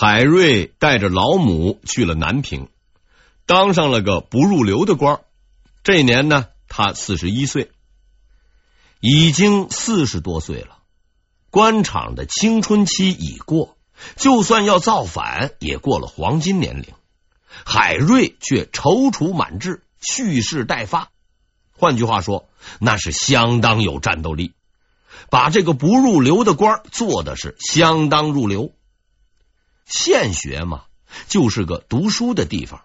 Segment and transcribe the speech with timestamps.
[0.00, 2.68] 海瑞带着老母去了南平，
[3.46, 5.22] 当上了个不入流的官。
[5.82, 7.72] 这年呢，他四十一岁，
[9.00, 10.78] 已经四十多岁了。
[11.50, 13.76] 官场的青春期已过，
[14.14, 16.94] 就算要造反，也过了黄金年龄。
[17.64, 21.10] 海瑞却踌躇满志，蓄势待发。
[21.72, 24.52] 换句话说，那是相当有战斗力，
[25.28, 28.72] 把这个不入流的官做的是相当入流。
[29.88, 30.84] 县学嘛，
[31.28, 32.82] 就是个读书的地方，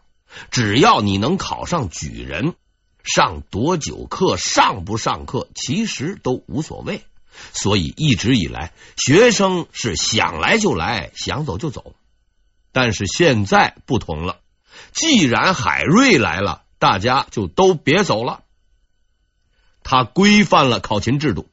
[0.50, 2.56] 只要你能考上举人，
[3.04, 7.04] 上多久课，上不上课，其实都无所谓。
[7.52, 11.96] 所以一直以来，学生是想来就来，想走就走。
[12.72, 14.40] 但是现在不同了，
[14.94, 18.44] 既然海瑞来了，大家就都别走了。
[19.84, 21.50] 他规范了考勤制度，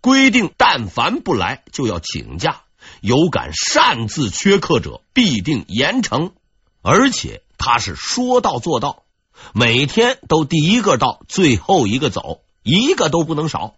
[0.00, 2.63] 规定但凡不来就要请假，
[3.00, 6.32] 有敢擅自缺课者必定严惩。
[6.82, 9.04] 而且他是说到做到，
[9.54, 13.74] 每天都第一个到，最后一个走，一个都不能少。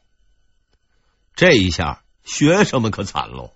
[1.35, 3.53] 这一下，学生们可惨喽！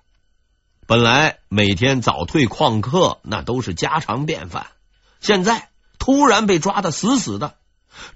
[0.86, 4.66] 本来每天早退旷课那都是家常便饭，
[5.20, 7.54] 现在突然被抓得死死的，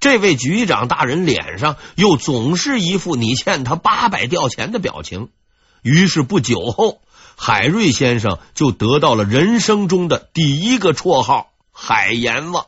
[0.00, 5.30] 这位局长大人脸上又总是一副你欠他八百吊钱的表情。
[5.82, 7.00] 于是不久后，
[7.36, 12.66] 海瑞先生就得到了人生中的第一个绰号——海阎王。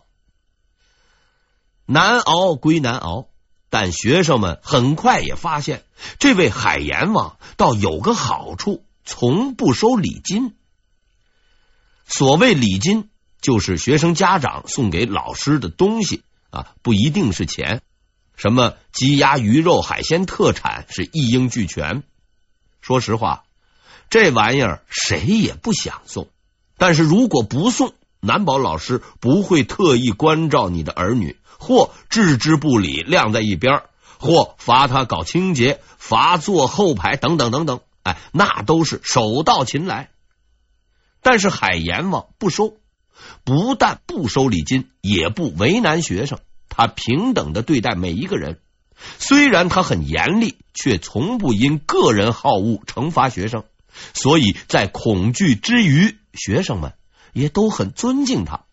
[1.87, 3.29] 难熬归难熬。
[3.69, 5.85] 但学生们很快也发现，
[6.21, 10.55] 这位海阎王倒有个好处，从不收礼金。
[12.07, 17.83] 所谓礼金，就是学生家长送给老师的东西啊，不一定是钱。
[18.37, 22.05] 什么鸡鸭鱼肉海鲜特产是一应俱全。
[22.81, 23.46] 说实话，
[24.11, 26.29] 这玩意儿谁也不想送，
[26.79, 31.37] 但是如果不送，难保老师不会特意关照你的儿女。
[31.59, 33.85] 或置之不理，晾在一边；
[34.19, 37.81] 或罚他搞清洁、罚坐后排等等等等。
[38.03, 40.11] 哎，那都是手到擒来。
[41.23, 42.77] 但是海阎王不收，
[43.43, 48.61] 不但不收礼金，也不为难学生，他平等的对待每一个人。
[49.19, 53.65] 虽然他很严厉，却从不因个人好恶惩罚学生。
[54.15, 56.95] 所以在恐惧之余，学生们
[57.33, 58.65] 也都很尊敬他。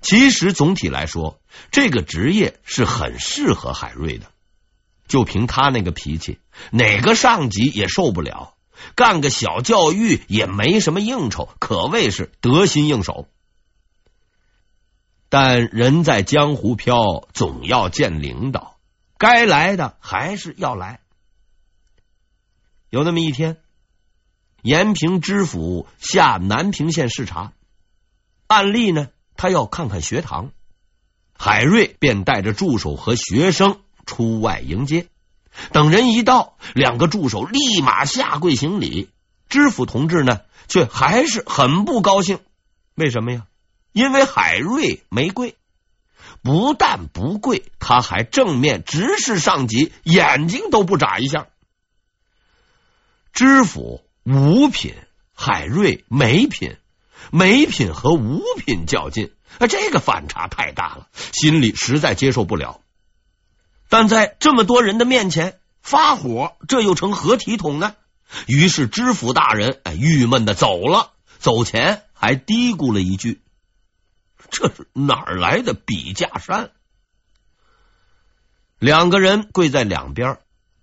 [0.00, 4.26] 其实总体来说，这个职业是很适合海瑞的。
[5.08, 6.38] 就凭他那个脾气，
[6.70, 8.54] 哪个上级也受不了。
[8.94, 13.28] 干个小教育也没什么应酬，可谓是得心应手。
[15.28, 18.78] 但人在江湖飘，总要见领导，
[19.18, 21.00] 该来的还是要来。
[22.88, 23.58] 有那么一天，
[24.62, 27.52] 延平知府下南平县视察，
[28.46, 29.08] 按例呢。
[29.34, 30.52] 他要看看学堂，
[31.36, 35.08] 海瑞便带着助手和学生出外迎接。
[35.72, 39.08] 等人一到，两个助手立马下跪行礼。
[39.48, 42.38] 知府同志呢，却还是很不高兴。
[42.94, 43.46] 为什么呀？
[43.92, 45.56] 因为海瑞没跪，
[46.42, 51.48] 不但不跪，他还正面直视上级，眼睛都不眨一下。
[53.32, 54.94] 知府五品，
[55.34, 56.76] 海瑞没品。
[57.30, 62.80] 没品和五品较劲，啊这个反差太大了，心里实在接受不了。
[63.88, 67.94] 但在这么多人的面前发火，这又成何体统呢？
[68.46, 73.40] 于是知府大人哎，郁闷的走了，走前还嘀咕了一句
[74.50, 76.70] ：“这是哪儿来的笔架山？”
[78.78, 80.38] 两个人跪在两边，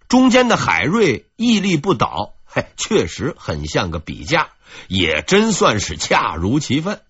[0.08, 4.50] 中间的海瑞屹立不倒，嘿，确实很像个笔架。
[4.88, 7.02] 也真算是恰如其分。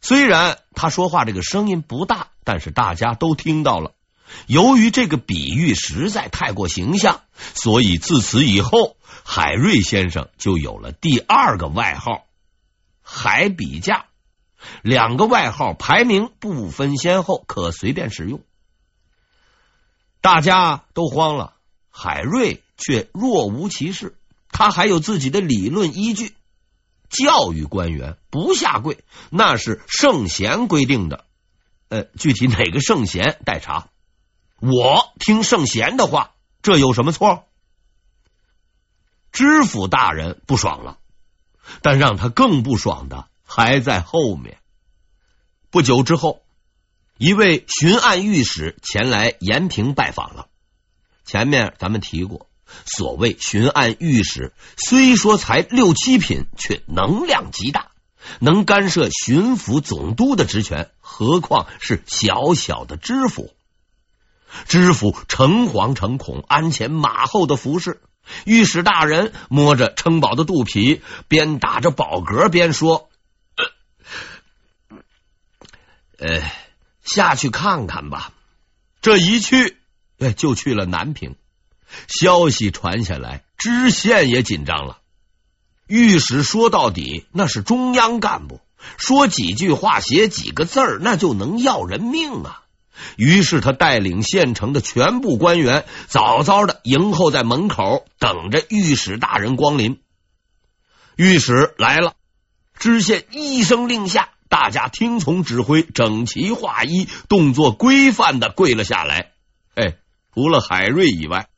[0.00, 3.94] 虽然他说话这个声音不大，但是大家都听到了。
[4.46, 7.22] 由于这个比喻实在太过形象，
[7.54, 12.26] 所以自此以后，海瑞先生就有了第二个外号
[13.02, 14.06] “海笔架”。
[14.82, 18.40] 两个外号排名不分先后，可随便使用。
[20.20, 21.54] 大家都慌了，
[21.90, 24.16] 海瑞却若无其事。
[24.50, 26.34] 他还有自己的理论依据，
[27.08, 31.24] 教育官员不下跪，那是圣贤规定的。
[31.88, 33.88] 呃，具体哪个圣贤待查。
[34.60, 36.32] 我听圣贤的话，
[36.62, 37.44] 这有什么错？
[39.30, 40.98] 知府大人不爽了，
[41.82, 44.58] 但让他更不爽的还在后面。
[45.70, 46.42] 不久之后，
[47.16, 50.48] 一位巡按御史前来延平拜访了。
[51.24, 52.49] 前面咱们提过。
[52.86, 57.90] 所谓巡按御史，虽说才六七品，却能量极大，
[58.38, 60.90] 能干涉巡抚总督的职权。
[61.00, 63.52] 何况是小小的知府，
[64.66, 68.00] 知府诚惶诚恐，鞍前马后的服侍。
[68.44, 73.10] 御史大人摸着撑饱的肚皮，边打着饱嗝边说
[76.18, 76.42] ：“呃，
[77.02, 78.32] 下去看看吧。”
[79.02, 79.78] 这一去，
[80.18, 81.34] 哎，就去了南平。
[82.08, 84.98] 消息传下来，知县也紧张了。
[85.86, 88.60] 御史说到底，那是中央干部。
[88.96, 92.62] 说几句话，写几个字儿，那就能要人命啊！
[93.16, 100.00] 于是他带领县城的全部官员，早早的迎候在门口，等着御史大人光临。
[101.16, 102.14] 御史来了，
[102.78, 109.32] 知县一声令下，大家听从指挥，整齐划一，动作规范的跪了下来。
[109.74, 109.96] 哎，
[110.32, 111.49] 除了海瑞以外，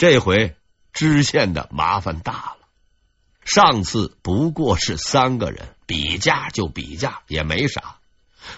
[0.00, 0.56] 这回
[0.94, 2.56] 知县的麻烦大了。
[3.44, 7.96] 上次不过是三个人比价就比价，也没啥。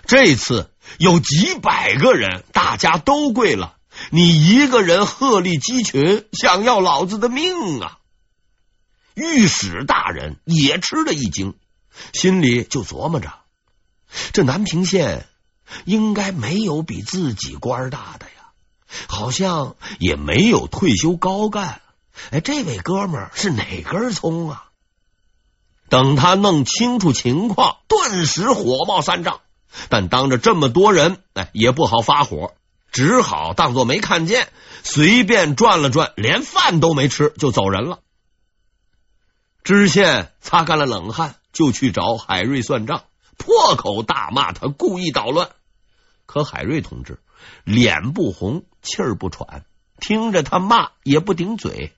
[0.06, 3.74] 这次有几百个人，大家都跪了，
[4.10, 7.98] 你一个人鹤立鸡群，想要老子的命啊！
[9.14, 11.56] 御史大人也吃了一惊，
[12.12, 13.32] 心里就琢磨着：
[14.32, 15.26] 这南平县
[15.86, 18.26] 应该没有比自己官大的，
[19.08, 21.80] 好像也没有退休高干。
[22.30, 24.64] 哎，这位哥们是哪根葱啊？
[25.88, 29.40] 等他弄清楚情况，顿时火冒三丈。
[29.88, 32.54] 但当着这么多人，哎，也不好发火，
[32.90, 34.52] 只好当作没看见，
[34.82, 38.00] 随便转了转，连饭都没吃就走人了。
[39.64, 43.04] 知县擦干了冷汗，就去找海瑞算账，
[43.38, 45.50] 破口大骂他故意捣乱。
[46.26, 47.18] 可海瑞同志
[47.64, 49.64] 脸不红，气儿不喘，
[50.00, 51.92] 听着他骂也不顶嘴。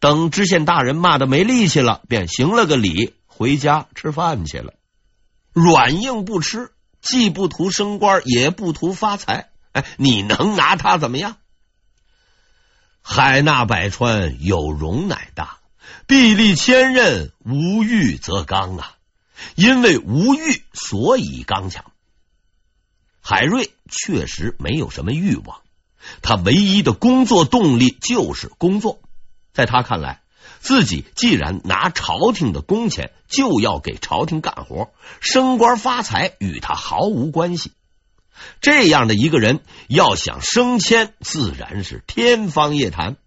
[0.00, 3.14] 等知县大人骂得没力气了，便行了个礼。
[3.26, 4.74] 回家吃饭去了，
[5.52, 9.50] 软硬不吃，既不图升官，也不图发财。
[9.70, 11.36] 哎，你能拿他怎么样？
[13.00, 15.60] 海纳百川，有容乃大；
[16.08, 18.94] 壁立千仞，无欲则刚啊！
[19.54, 21.84] 因为无欲，所以刚强。
[23.30, 25.60] 海瑞确实没有什么欲望，
[26.22, 29.00] 他唯一的工作动力就是工作。
[29.52, 30.22] 在他看来，
[30.60, 37.72] 自己既然拿朝廷的工钱，就要给朝廷干活，升官发财与他毫无关系。
[38.62, 43.18] 这样的一个人要想升迁，自然是天方夜谭。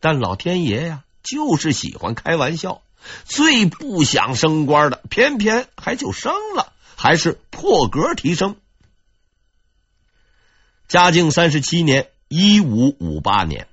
[0.00, 2.82] 但老天爷呀，就是喜欢开玩笑，
[3.24, 8.56] 最不想升官的，偏偏还就升了，还是破格提升。
[10.92, 13.66] 嘉靖三十七年（一五五八年）。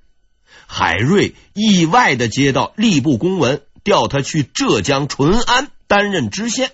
[0.68, 6.71] 海瑞意外的接到吏部公文，调他去浙江淳安担任知县。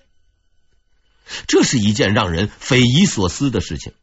[1.47, 3.93] 这是一件让人匪夷所思的事情。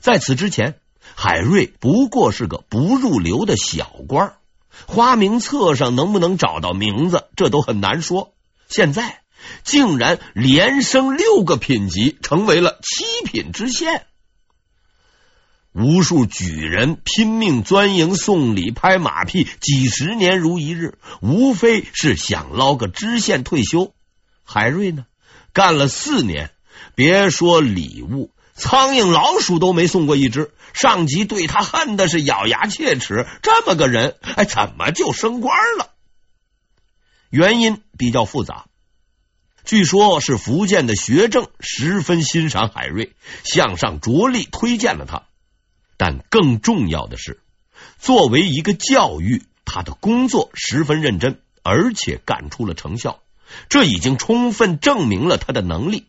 [0.00, 0.74] 在此之前，
[1.14, 4.34] 海瑞不过是个不入流的小官，
[4.86, 8.34] 花名册上能不能找到名字，这都很难说。
[8.68, 9.22] 现在
[9.64, 14.04] 竟然连升六个品级，成为了七品知县。
[15.72, 23.94] 无数举人拼命钻营送礼、拍马屁，几十年如一日，无非是想捞个知县退休。
[24.44, 25.06] 海瑞呢，
[25.54, 26.50] 干了四年，
[26.94, 30.52] 别说礼物，苍蝇老鼠都没送过一只。
[30.74, 35.90] 上级对他恨的是咬牙切齿，这么个人，哎，怎么就升官了？
[37.30, 38.66] 原因比较复杂，
[39.64, 45.22] 据说是福建的学政十分欣赏海瑞，向上着力推荐了他。
[46.04, 47.38] 但更重要的是，
[48.00, 53.22] 作为一个教育，他的工作十分认真，而且干出了成效。
[53.68, 56.08] 这已经充分证明了他的能力。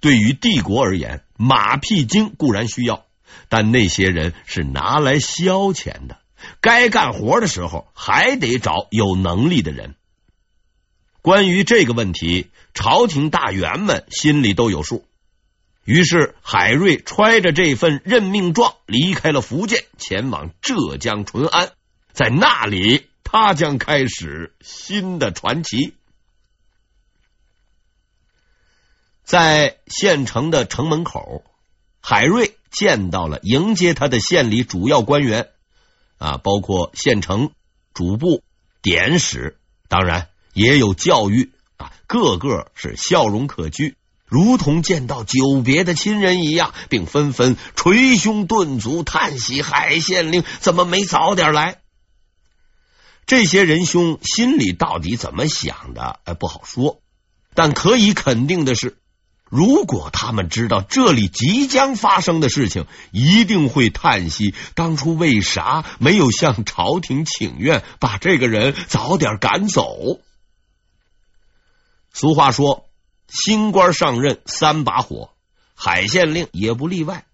[0.00, 3.06] 对于帝国而言，马屁精固然需要，
[3.48, 6.18] 但那些人是拿来消遣的。
[6.60, 9.94] 该干活的时候，还得找有能力的人。
[11.22, 15.06] 关于这个问题，朝廷大员们心里都有数。
[15.84, 21.72] 于是，海瑞揣着这份任命状离开了福建，前往浙江淳安。
[22.12, 25.96] 在那里，他将开始新的传奇。
[29.24, 31.42] 在县城的城门口，
[32.00, 35.48] 海瑞见到了迎接他的县里主要官员
[36.18, 37.50] 啊，包括县城
[37.92, 38.44] 主簿、
[38.82, 39.58] 典史，
[39.88, 43.94] 当然也有教育啊，个个是笑容可掬。
[44.32, 51.82] 如同见到久别的亲人一样，并纷纷捶胸顿足，叹息：“海县令怎么没早点来？”
[53.26, 57.02] 这些仁兄心里到底怎么想的，哎，不好说。
[57.52, 58.96] 但可以肯定的是，
[59.50, 69.94] 如果他们知道这里即将发生的事情，一定会叹息当初为啥没有向朝廷请愿，把这个人早点赶走。
[72.14, 72.86] 俗话说，
[73.32, 75.30] 新官上任三把火，
[75.74, 77.24] 海县令也不例外。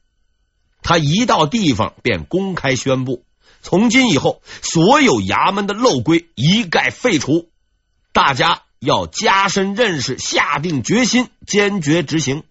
[0.81, 3.25] 他一到地方便公开宣布，
[3.63, 7.51] 从今以后，所有衙门的漏规一概废除，
[8.13, 12.45] 大家要加深认识，下定决心，坚决执行。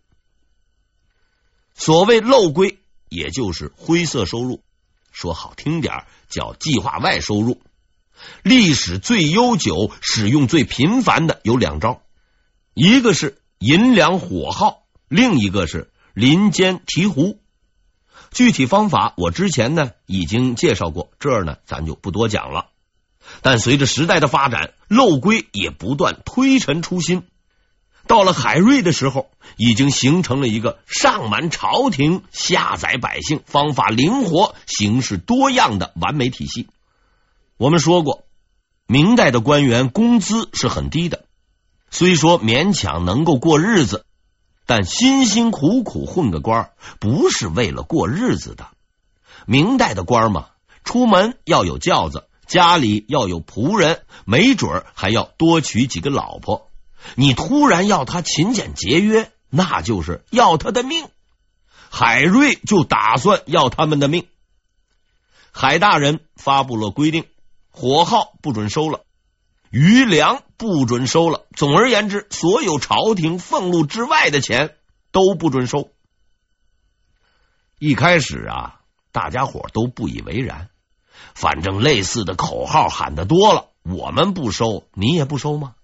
[1.74, 4.62] 所谓漏规，也就是灰色收入，
[5.14, 7.62] 说好听点叫计划外收入。
[8.44, 12.02] 历史最悠久、使用最频繁的有两招，
[12.80, 17.40] 一个是银两火耗，另一个是林间提壶。
[18.30, 22.68] 具体方法我之前呢已经介绍过，这儿呢咱就不多讲了。
[23.42, 27.24] 但随着时代的发展，漏规也不断推陈出新。
[28.06, 36.68] 到了海瑞的时候，已经形成了一个上瞒朝廷、下宰百姓、方法灵活、形式多样的完美体系。
[37.58, 38.28] 我们说过，
[38.86, 41.26] 明代的官员工资是很低的，
[41.90, 44.04] 虽说勉强能够过日子。
[44.70, 48.68] 但辛辛苦苦混个官，不是为了过日子的。
[49.46, 50.48] 明代的官嘛，
[50.84, 56.68] 出门要有轿子，家里要有仆人，没准还要多娶几个老婆。
[57.16, 61.08] 你突然要他勤俭节约，那就是要他的命。
[61.90, 64.28] 海瑞就打算要他们的命。
[65.52, 67.24] 海大人发布了规定，
[67.72, 69.06] 火耗不准收了。
[69.70, 71.46] 余粮不准收了。
[71.56, 74.76] 总而言之，所有朝廷俸禄之外的钱
[75.12, 75.92] 都不准收。
[77.80, 78.82] 一开始啊，
[79.12, 80.70] 大家伙都不以为然。
[81.34, 85.76] 反正类似的口号喊的多了，我们不收，你也不收吗？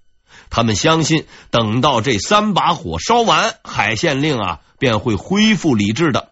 [0.50, 6.32] 他们相信，等到这三把火烧完，海县令啊便会恢复理智的。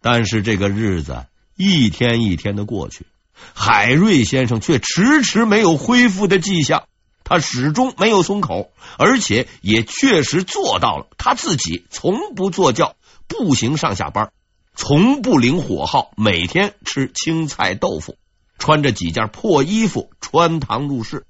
[0.00, 3.06] 但是这个日子一天一天的过去。
[3.54, 6.88] 海瑞先生却迟迟没有恢复的迹象，
[7.24, 11.06] 他始终没有松口，而且也确实做到了。
[11.18, 12.96] 他自己从不坐轿，
[13.28, 14.32] 步行上下班，
[14.74, 18.16] 从不领火耗，每天吃青菜豆腐，
[18.58, 21.26] 穿着几件破衣服穿堂入室。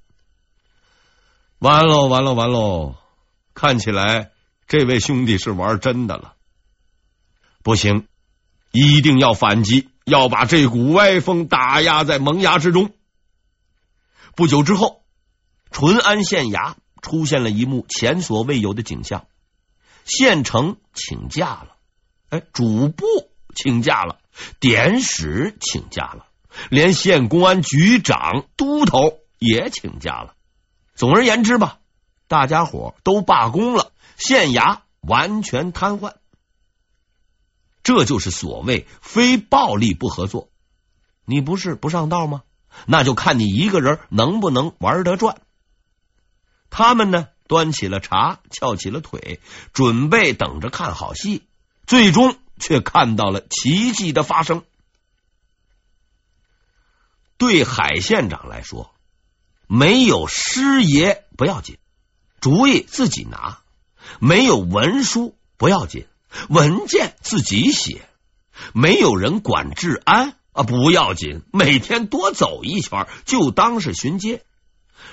[1.59, 2.97] 完喽，完喽，完喽！
[3.55, 4.31] 看起来
[4.67, 6.33] 这位兄弟是玩真的了，
[7.63, 8.09] 不行，
[8.73, 9.89] 一定要反击。
[10.05, 12.91] 要把这股歪风打压在萌芽之中。
[14.35, 15.05] 不久之后，
[15.71, 19.27] 淳安县衙出现了一幕前所未有的景象：
[20.05, 21.77] 县城请假了，
[22.31, 23.05] 哎，主簿
[23.55, 24.19] 请假了，
[24.59, 26.27] 典史请假了，
[26.71, 30.35] 连县公安局长、都头也请假了。
[30.95, 31.79] 总而言之吧，
[32.29, 36.15] 大家伙都罢工了，县衙完全瘫痪。
[37.83, 40.51] 这就是所谓非暴力不合作。
[41.25, 42.43] 你不是不上道吗？
[42.87, 45.41] 那就看你一个人能不能玩得转。
[46.71, 49.41] 他们呢，端起了茶，翘起了腿，
[49.73, 51.43] 准备等着看好戏。
[51.87, 54.65] 最终却看到了奇迹的发生。
[57.37, 58.95] 对海县长来说，
[59.67, 61.79] 没有师爷不要紧，
[62.41, 63.63] 主意自己拿；
[64.21, 66.07] 没有文书不要紧。
[66.49, 68.03] 文件自己写，
[68.73, 74.43] 没有人管治安啊，不要紧，每天多走一圈就当是巡街。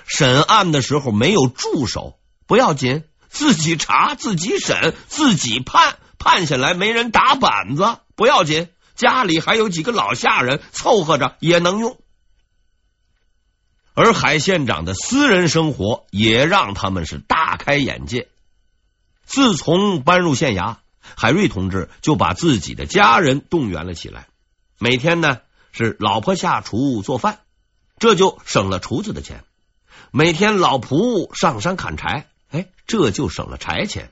[0.05, 11.97] 审案的时候没有助手，不要紧，自己查自己审自己判，判下来没人打板子，不要紧，家里还有几个老下人凑合着也能用。
[13.93, 18.29] 而海县长的私人生活也让他们是大开眼界。
[19.25, 20.77] 自从搬入县衙。
[21.01, 24.27] 海瑞同志就把自己的家人动员了起来，
[24.77, 25.39] 每天呢
[25.71, 27.39] 是老婆下厨做饭，
[27.97, 29.39] 这就省了厨子的钱；
[30.11, 34.11] 每天老仆上山砍柴，哎，这就省了柴钱。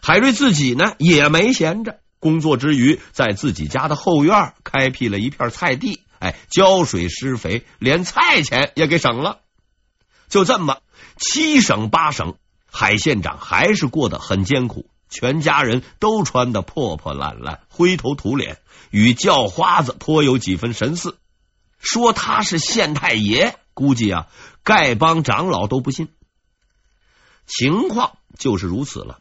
[0.00, 9.40] 海瑞自己呢也没闲着，工作之余在自己家的后院开辟了一片菜地，哎，浇水施肥，连菜钱也给省了。
[10.28, 10.78] 就这么
[11.16, 12.36] 七省八省，
[12.70, 14.90] 海县长还是过得很艰苦。
[15.08, 18.58] 全家人都穿得破破烂烂、灰头土脸，
[18.90, 21.18] 与叫花子颇有几分神似。
[21.78, 24.26] 说他是县太爷，估计啊，
[24.64, 26.08] 丐帮长老都不信。
[27.46, 29.18] 情况就是如此了。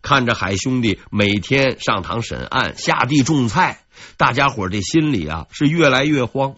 [0.00, 3.84] 看着海兄弟每天上堂审案、下地种菜，
[4.16, 6.56] 大家伙这心里啊是越来越慌。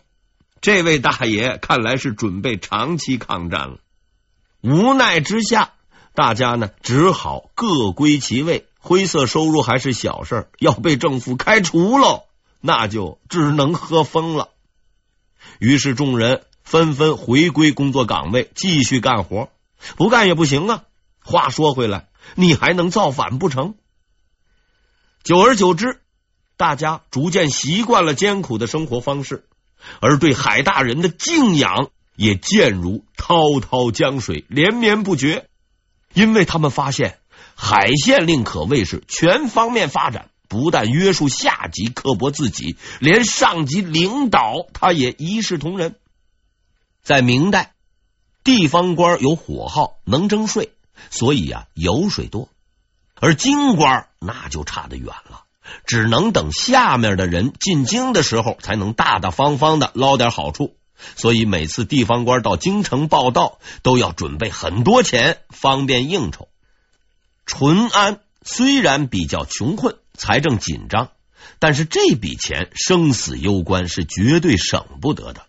[0.62, 3.78] 这位大爷看来是准备长期抗战了。
[4.62, 5.73] 无奈之下，
[6.14, 8.66] 大家呢只好各归其位。
[8.78, 12.24] 灰色收入还是小事，要被政府开除喽，
[12.60, 14.50] 那就只能喝风了。
[15.58, 19.48] 于是众人纷纷回归工作岗位，继续干活。
[19.96, 20.84] 不干也不行啊。
[21.22, 23.74] 话说回来，你还能造反不成？
[25.22, 26.02] 久而久之，
[26.58, 29.46] 大家逐渐习惯了艰苦的生活方式，
[30.00, 35.48] 而对海大人的敬仰也渐如滔滔江水，连绵不绝。
[36.14, 37.18] 因为他们发现，
[37.54, 45.96] 海县令可谓是全方面发展，不但约束下级，刻薄自己，连上级领导他也一视同仁。
[47.02, 47.74] 在明代，
[48.42, 50.72] 地方官有火耗，能征税，
[51.10, 52.48] 所以啊，油水多。
[53.20, 55.44] 而京官那就差得远了，
[55.86, 60.74] 只能等下面的人进京的时候，才能大大方方的捞点好处。
[61.16, 66.48] 所以每次地方官到京城报道，都要准备很多钱，方便应酬。
[67.46, 71.10] 淳安虽然比较穷困，财政紧张，
[71.58, 75.46] 但是这笔钱生死攸关，是绝对省不得的。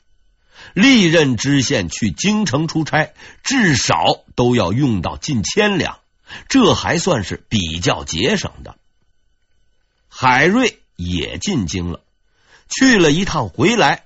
[0.74, 6.00] 历任知县去京城出差，至少都要用到近千两。
[6.50, 8.76] 这还算是比较节省的。
[10.10, 12.02] 海瑞也进京了，
[12.68, 14.06] 去了一趟回来，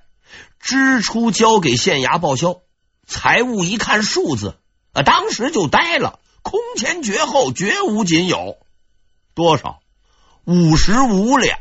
[0.60, 2.60] 支出交给县衙报销，
[3.06, 4.56] 财务一看数字
[4.92, 8.58] 啊，当时就呆了，空前绝后，绝无仅有。
[9.34, 9.80] 多少？
[10.44, 11.58] 五十五两。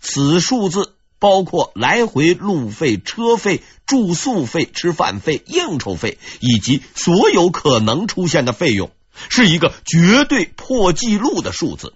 [0.00, 8.90] 此数字包括来回路费、车费、住宿费、吃饭费、应酬费以及所有可能出现的费用。
[9.28, 11.92] 是一个绝对破纪录的数字。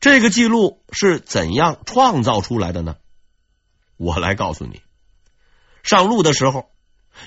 [0.00, 2.96] 这个记录是怎样创造出来的呢？
[4.02, 4.82] 我来告诉你：
[5.84, 6.70] 上路的时候，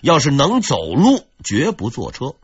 [0.01, 2.36] 要是能走路，绝不坐车；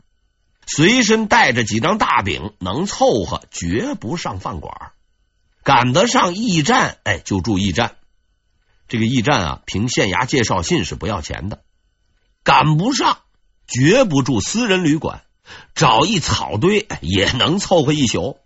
[0.66, 4.92] 随身带着几张大饼，能凑合，绝不上饭馆；
[5.62, 7.96] 赶得上驿站，哎，就住驿站。
[8.88, 11.58] 这个驿站啊，凭县衙介绍信是不要钱的；
[12.42, 13.18] 赶不上。
[13.68, 15.24] 绝不住私人旅馆，
[15.74, 18.38] 找一草堆也能凑合一宿。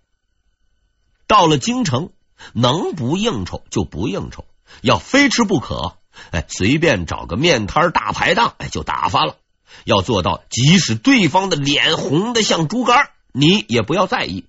[1.26, 2.10] 到了京城，
[2.52, 4.44] 能不应酬就不应酬，
[4.82, 5.96] 要非吃不可，
[6.30, 9.36] 哎，随便找个面摊大排档，哎，就打发了。
[9.84, 14.46] 要做到，即使对方的脸红的像猪肝，你也不要在意。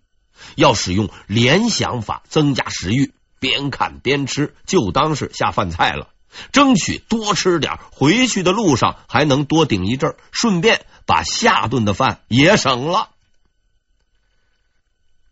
[0.56, 6.10] 要使用联想法增加食欲，边看边吃，就当是下饭菜了。
[6.52, 13.10] 争取多吃点，回去的路上还能多顶一阵，顺便把下顿的饭也省了。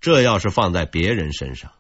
[0.02, 1.72] 这要是放在别人身上，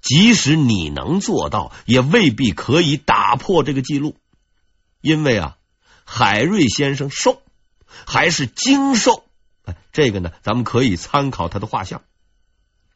[0.00, 4.16] 即使你能做到，也未必可以打破这个记录。
[5.00, 5.56] 因为啊，
[6.04, 7.42] 海瑞先生瘦，
[8.06, 9.24] 还是精瘦。
[9.64, 12.02] 哎，这个呢，咱们可以参考他的画像。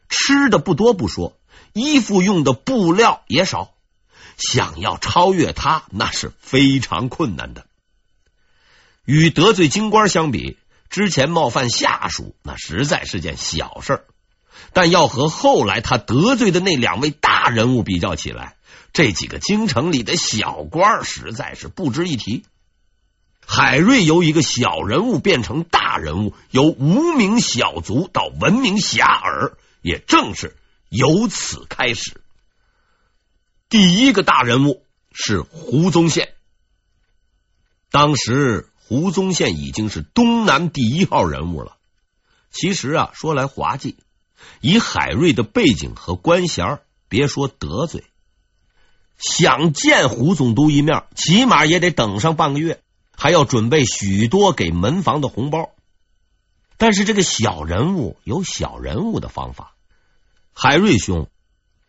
[0.08, 1.36] 吃的不多不说，
[1.72, 3.74] 衣服用的布料也少。
[4.36, 7.66] 想要超越他，那是非常困难的。
[9.04, 10.56] 与得罪京官相比，
[10.90, 14.04] 之前冒犯下属，那实在是件小事。
[14.72, 18.56] 但要和后来他得罪的那两位大人物比较起来，
[18.92, 22.44] 这几个京城里的小官实在是不值一提。
[23.46, 30.56] 海瑞由一个小人物变成大人物，由无名小卒到闻名遐迩，也正是
[30.88, 32.22] 由此开始。
[33.68, 36.30] 第一个大人物是胡宗宪。
[37.90, 41.76] 当时胡宗宪已经是东南第一号人物了。
[42.50, 43.98] 其实啊，说来滑稽，
[44.60, 48.04] 以海瑞的背景和官衔，别说得罪，
[49.18, 52.80] 想见胡总督一面，起码也得等上半个月，
[53.16, 55.70] 还要准备许多给门房的红包。
[56.76, 59.74] 但是这个小人物有小人物的方法，
[60.52, 61.28] 海瑞兄。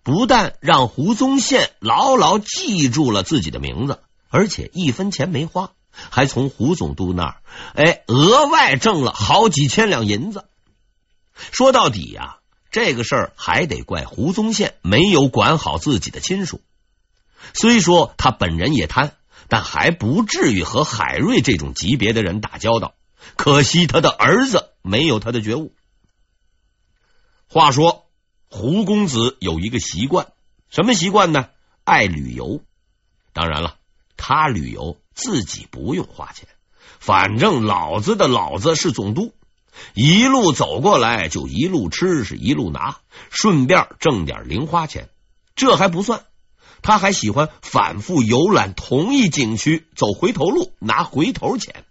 [0.04, 7.38] 不但让胡宗宪牢牢记住了自己的名字，而且一分钱没花，还从胡总督那儿
[7.74, 10.46] 哎额外挣了好几千两银子。
[11.52, 12.38] 说到底呀，
[12.76, 16.60] 这个事儿还得怪胡宗宪没有管好自己的亲属。
[17.54, 19.16] 虽说他本人也贪，
[19.48, 22.94] 但还不至于和海瑞这种级别的人打交道。
[23.38, 25.74] 可惜他的儿子没有他的觉悟。
[27.48, 28.02] 话说。
[28.48, 30.28] 胡公子有一个习惯，
[30.70, 31.50] 什么习惯呢？
[31.84, 32.62] 爱旅游。
[33.34, 33.76] 当然了，
[34.16, 36.48] 他旅游自己不用花钱，
[37.00, 39.34] 反正老子的老子是总督，
[39.94, 42.98] 一路走过来就一路吃，是一路拿，
[43.30, 45.10] 顺便挣点零花钱。
[45.56, 46.26] 这还不算，
[46.82, 51.84] 他还喜欢反复游览同一景区，走回头路，拿回头钱。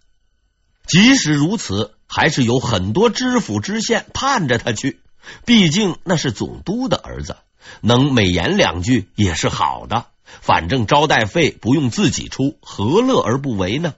[0.87, 5.01] 即使如此，还是有很多知府知县盼着他去。
[5.47, 7.37] 毕竟那是总督的儿子，
[7.81, 10.07] 能美言两句也是好的。
[10.41, 13.95] 反正招待费不用自己出，何乐而不为呢？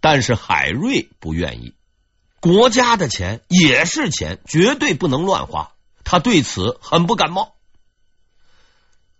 [0.00, 1.72] 但是海瑞不愿意，
[2.44, 5.72] 国家的钱也是钱，绝对不能乱花。
[6.04, 7.54] 他对此很不感冒。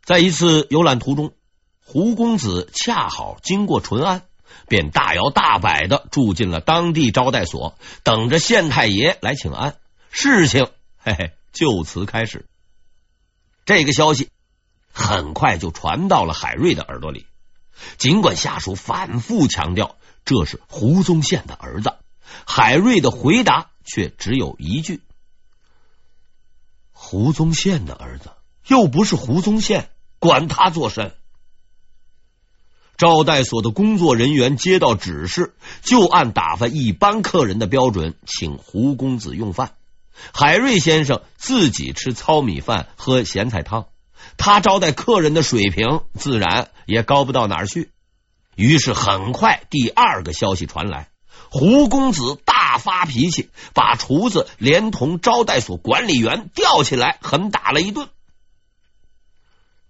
[0.02, 1.32] 在一次游览途中，
[1.82, 4.24] 胡公子恰好经过淳安，
[4.68, 9.78] 便大摇大摆的住进了当地招待所，等着县太爷来请安。
[10.10, 12.44] 事情嘿嘿就此开始。
[13.64, 14.28] 这个消息
[14.92, 17.24] 很快就传到了海瑞的耳朵里，
[17.96, 21.94] 尽管下属反复强调这是胡宗宪的儿子，
[22.47, 25.01] 海瑞的回答却只有一句
[26.92, 28.31] ：“胡宗宪的儿子
[28.66, 31.12] 又不是胡宗宪。”管他作甚？
[32.97, 39.75] 招待所的工作人员接到指示，就按打发一般客人的标准，请胡公子用饭。
[40.33, 43.88] 海瑞先生自己吃糙米饭，喝咸菜汤，
[44.38, 47.90] 他招待客人的水平自然也高不到哪儿去。
[48.57, 51.11] 于是，很快第二个消息传来，
[51.55, 58.09] 胡公子大发脾气，把厨子连同招待所管理员吊起来，狠打了一顿。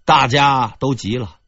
[0.03, 1.39] 大家都急了，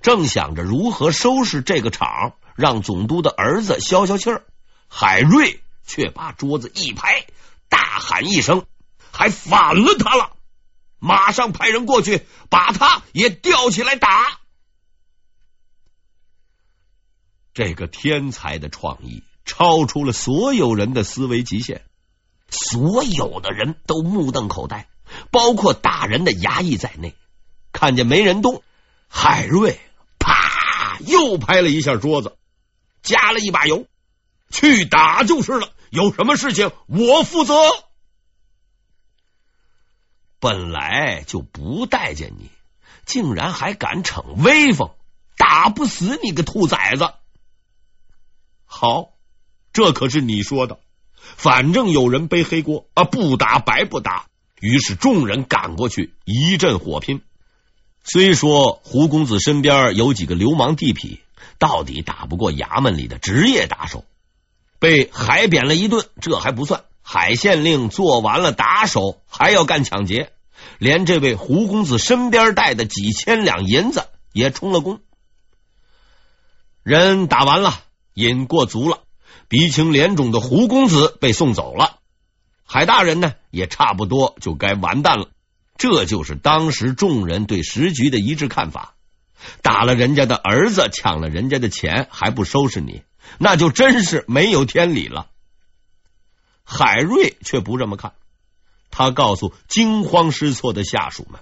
[0.00, 4.44] 正想着如何收拾这个场，让总督的儿子消消气儿。
[4.86, 7.26] 海瑞却把桌子一拍，
[7.68, 8.66] 大喊一声
[9.10, 10.36] ：“还反了他了！”
[11.02, 14.38] 马上派人过去，把他也吊起来打。
[17.52, 21.82] 这个天才的创意超出了所有人的思维极限，
[22.48, 24.88] 所有的人都目瞪口呆，
[25.30, 27.14] 包括打人的衙役在内。
[27.72, 28.62] 看见没人动，
[29.08, 29.80] 海瑞
[30.18, 32.36] 啪又拍了一下桌子，
[33.02, 33.86] 加了一把油，
[34.50, 35.72] 去打就是了。
[35.90, 37.54] 有什么事情我负责。
[40.40, 42.50] 本来就不待见你，
[43.06, 44.90] 竟然还敢逞威风，
[45.36, 47.14] 打不死你个兔崽子！
[48.66, 49.13] 好，
[49.74, 50.78] 这可是你说的，
[51.18, 54.26] 反正有人背黑锅啊，不打白不打。
[54.60, 57.20] 于是众人赶过去，一阵火拼。
[58.04, 61.18] 虽说胡公子身边有几个流氓地痞，
[61.58, 64.04] 到底打不过衙门里的职业打手，
[64.78, 66.84] 被海扁了一顿，这还不算。
[67.02, 70.32] 海县令做完了打手，还要干抢劫，
[70.78, 75.00] 连这位胡公子身边带的几千两银子也充了公。
[76.82, 77.80] 人打完了，
[78.14, 79.03] 瘾过足了，
[79.54, 82.00] 鼻青脸肿的胡公子被送走了，
[82.64, 85.28] 海大人呢，也差不多就该完蛋了。
[85.78, 88.96] 这就是当时众人对时局的一致看法：
[89.62, 93.04] 打了人家的儿子，抢了人家的钱，还不收拾你，
[93.38, 95.30] 那就真是没有天理了。
[96.64, 98.14] 海瑞却不这么看，
[98.90, 101.40] 他告诉惊慌失措的下属们：“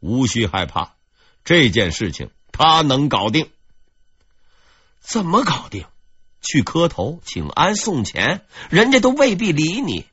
[0.00, 0.94] 无需害怕，
[1.44, 3.50] 这件事情他能搞定。
[5.00, 5.84] 怎么搞定？
[6.42, 10.06] 去磕头请安送钱，人家都未必理你。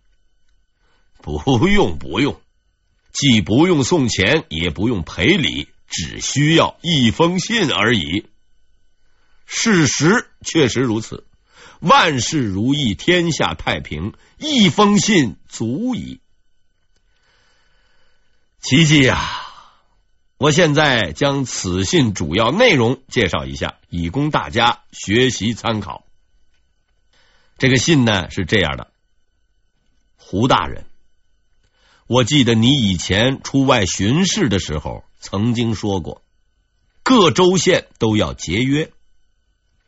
[1.22, 2.40] 不用，不用。”
[3.14, 8.26] 既不用送钱，也不用赔礼，只需要一封信而已。
[9.46, 11.28] 事实确实如此，
[11.80, 16.22] 万事如意，天下太平，一封信足矣。
[18.60, 19.44] 奇迹呀！
[20.40, 26.04] 我现在将此信主要内容介绍一下，以供大家学习参考。
[27.58, 28.92] 这个信呢是这样的：
[30.18, 30.86] 胡大人。
[32.08, 36.22] 我记得你以前出外巡视的时候，曾经说过，
[37.02, 38.92] 各州县都要节约，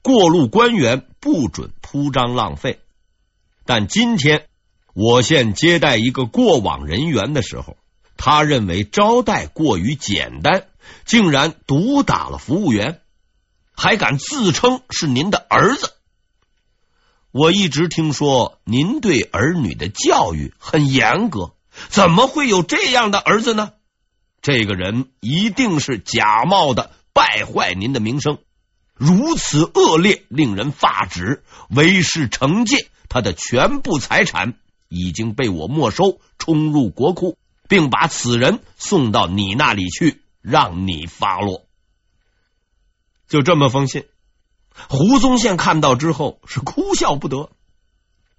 [0.01, 2.79] 过路官员不准铺张浪费。
[3.65, 4.47] 但今天
[4.93, 7.75] 我县接待一个过往人员的时候，
[8.15, 10.67] 他认为招待过于简单，
[11.03, 13.01] 竟然毒打了服务员，
[13.75, 15.94] 还敢自称是您的儿子。
[17.35, 21.53] 我一直听说您对儿女的教育很严格。
[21.89, 23.73] 怎么会有这样的儿子呢？
[24.41, 28.37] 这个人一定是假冒的，败坏您的名声，
[28.93, 31.43] 如此恶劣，令人发指。
[31.67, 34.53] 为师惩戒，他的全部财产
[34.87, 41.65] 已经被我没收，充入国库，并把此人送到你那里去，让你发落。
[43.27, 44.05] 就这么封信，
[44.89, 47.49] 胡宗宪看到之后是哭笑不得，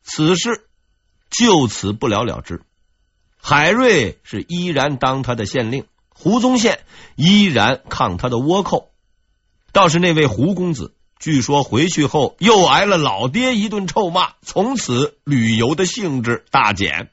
[0.03, 0.67] 此事
[1.31, 2.63] 就此不了了之。
[3.37, 6.81] 海瑞是依然当他的县令，胡宗宪
[7.15, 8.91] 依然抗他的倭寇。
[9.73, 17.11] 倒是那位胡公子，据说回去后又挨了老爹一顿臭骂，从此旅游的兴致大减。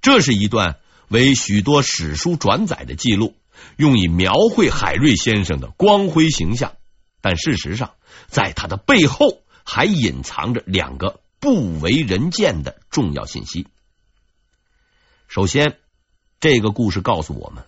[0.00, 3.34] 这是一段为许多史书转载的记录，
[3.76, 6.72] 用以描绘海瑞先生的光辉形象。
[7.20, 7.92] 但事实上，
[8.28, 13.66] 在他的背后还隐藏着两个不为人见的重要信息。
[15.28, 15.78] 首先，
[16.40, 17.64] 这个故事告诉我们，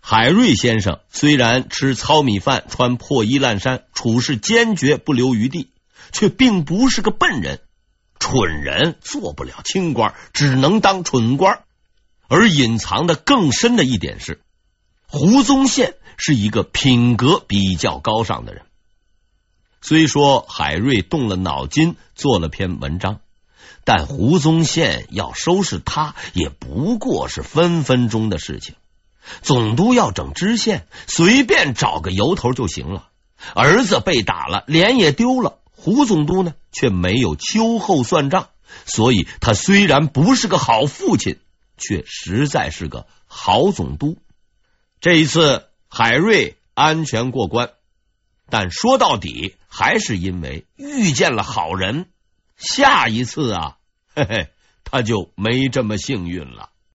[0.00, 5.70] 海瑞先生虽然吃糙米饭、穿破衣烂衫，处事坚决不留余地，
[6.10, 7.60] 却并不是个笨人。
[8.18, 11.64] 蠢人做不了清官，只能当蠢官。
[12.28, 14.40] 而隐藏的更深的一点是，
[15.06, 18.64] 胡宗宪是一个品格比较高尚的人。
[19.82, 23.20] 虽说海瑞动了脑筋做了篇文章，
[23.84, 28.76] 但胡宗宪要收拾他也不过是分分钟的事情。
[29.42, 33.08] 总督要整知县，随便找个由头就行了。
[33.54, 38.50] 儿子被打了，脸也丢了，胡总督呢却没有秋后算账，
[38.86, 41.40] 所以他虽然不是个好父亲，
[41.76, 44.16] 却实在是个好总督。
[45.00, 47.70] 这一次海瑞安全过关。
[48.52, 52.10] 但说到底，还是因为遇见了好人。
[52.58, 53.78] 下一次啊，
[54.14, 54.48] 嘿嘿，
[54.84, 56.68] 他就没这么幸运了。